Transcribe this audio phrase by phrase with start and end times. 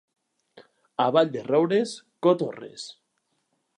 [1.05, 1.93] A Vall-de-roures,
[2.29, 2.87] cotorres.